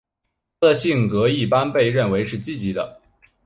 [0.59, 2.99] 她的性格一般被认为是积极的。